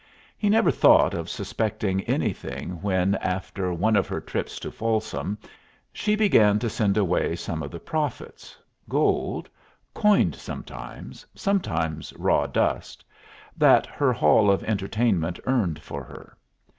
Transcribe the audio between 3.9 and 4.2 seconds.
of her